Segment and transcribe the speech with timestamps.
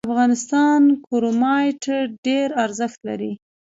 [0.03, 1.83] د افغانستان کرومایټ
[2.25, 3.33] ډیر ارزښت لري